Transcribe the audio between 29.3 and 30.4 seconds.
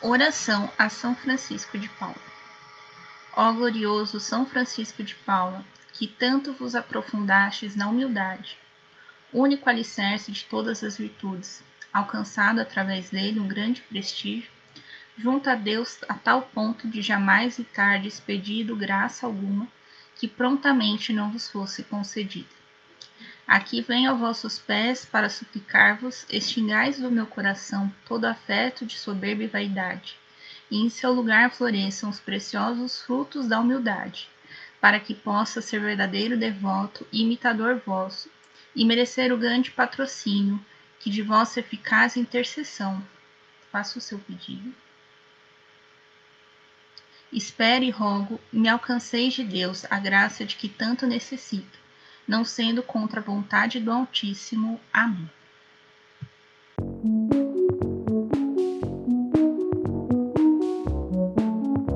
e vaidade,